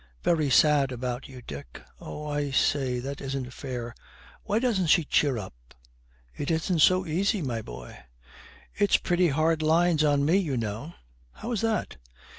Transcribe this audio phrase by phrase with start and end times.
[0.23, 3.93] 'Very sad about you, Dick.' 'Oh, I say, that isn't fair.
[4.41, 5.75] Why doesn't she cheer up?'
[6.35, 7.95] 'It isn't so easy, my boy.'
[8.73, 10.93] 'It's pretty hard lines on me, you know.'
[11.33, 11.97] 'How is that?'